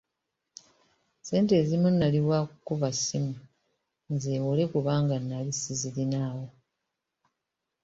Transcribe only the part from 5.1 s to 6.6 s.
nnali sizirinaawo.